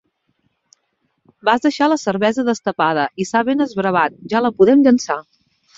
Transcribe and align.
Vas 1.51 1.61
deixar 1.67 1.89
la 1.93 1.99
cervesa 2.05 2.47
destapada 2.49 3.07
i 3.25 3.29
s'ha 3.33 3.47
ben 3.53 3.63
esbravat; 3.69 4.21
ja 4.35 4.47
la 4.47 4.57
podem 4.63 4.85
llençar. 4.89 5.25